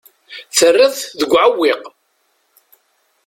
[0.57, 1.81] Terriḍ-t deg uɛewwiq.